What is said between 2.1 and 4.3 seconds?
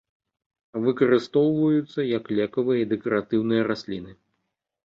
як лекавыя і дэкаратыўныя расліны.